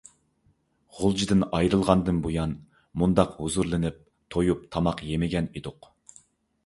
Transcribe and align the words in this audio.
غۇلجىدىن 0.99 1.43
ئايرىلغاندىن 1.57 2.23
بۇيان، 2.25 2.55
مۇنداق 3.03 3.37
ھۇزۇرلىنىپ، 3.45 4.01
تويۇنۇپ 4.37 4.65
تاماق 4.77 5.05
يېمىگەن 5.13 5.55
ئىدۇق. 5.61 5.93